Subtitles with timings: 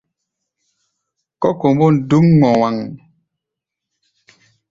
[1.41, 2.75] Kɔ́ kombôn dúk ŋɔwaŋ.